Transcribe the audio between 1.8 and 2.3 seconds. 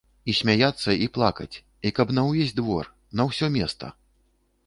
і каб на